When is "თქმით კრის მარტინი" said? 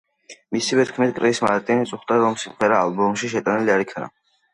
0.91-1.89